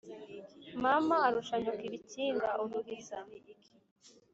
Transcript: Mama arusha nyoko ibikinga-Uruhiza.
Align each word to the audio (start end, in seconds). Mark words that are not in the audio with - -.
Mama 0.83 1.15
arusha 1.27 1.55
nyoko 1.63 1.83
ibikinga-Uruhiza. 1.89 3.17